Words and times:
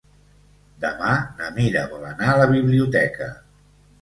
Demà 0.85 1.11
na 1.41 1.49
Mira 1.57 1.83
vol 1.93 2.09
anar 2.13 2.31
a 2.33 2.39
la 2.41 2.49
biblioteca. 2.55 3.31